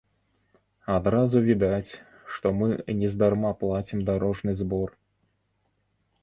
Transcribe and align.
Адразу 0.93 1.37
відаць, 1.49 1.91
што 2.37 2.53
мы 2.61 2.69
нездарма 3.03 3.51
плацім 3.61 3.99
дарожны 4.09 4.57
збор! 4.63 4.89